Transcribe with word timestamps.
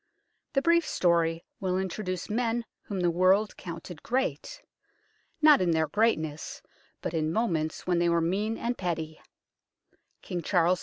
The 0.53 0.63
brief 0.63 0.83
story 0.83 1.45
will 1.59 1.77
introduce 1.77 2.27
men 2.27 2.65
whom 2.85 3.01
the 3.01 3.11
world 3.11 3.55
counted 3.55 4.01
great, 4.01 4.63
not 5.43 5.61
in 5.61 5.69
their 5.69 5.85
greatness, 5.87 6.63
but 7.03 7.13
in 7.13 7.31
moments 7.31 7.85
when 7.85 7.99
they 7.99 8.09
were 8.09 8.19
mean 8.19 8.57
and 8.57 8.75
petty: 8.75 9.21
King 10.23 10.41
Charles 10.41 10.79
II. 10.79 10.79